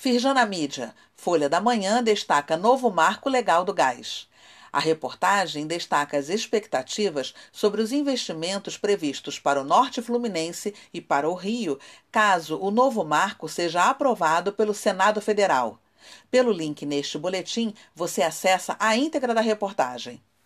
Firjana 0.00 0.46
Mídia, 0.46 0.94
Folha 1.16 1.48
da 1.48 1.60
Manhã 1.60 2.00
destaca 2.00 2.56
novo 2.56 2.88
marco 2.88 3.28
legal 3.28 3.64
do 3.64 3.74
gás. 3.74 4.28
A 4.72 4.78
reportagem 4.78 5.66
destaca 5.66 6.16
as 6.16 6.28
expectativas 6.28 7.34
sobre 7.50 7.82
os 7.82 7.90
investimentos 7.90 8.78
previstos 8.78 9.40
para 9.40 9.60
o 9.60 9.64
Norte 9.64 10.00
Fluminense 10.00 10.72
e 10.94 11.00
para 11.00 11.28
o 11.28 11.34
Rio, 11.34 11.80
caso 12.12 12.60
o 12.60 12.70
novo 12.70 13.04
marco 13.04 13.48
seja 13.48 13.90
aprovado 13.90 14.52
pelo 14.52 14.72
Senado 14.72 15.20
Federal. 15.20 15.80
Pelo 16.30 16.52
link 16.52 16.86
neste 16.86 17.18
boletim, 17.18 17.74
você 17.92 18.22
acessa 18.22 18.76
a 18.78 18.96
íntegra 18.96 19.34
da 19.34 19.40
reportagem. 19.40 20.22